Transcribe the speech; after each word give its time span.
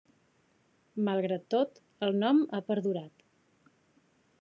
Malgrat 1.09 1.45
tot, 1.55 1.79
el 2.09 2.19
nom 2.25 2.43
ha 2.59 2.65
perdurat. 2.71 3.27